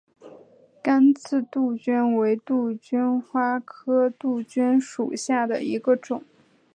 [0.81, 6.23] 刚刺杜鹃为杜鹃花科杜鹃属下的一个种。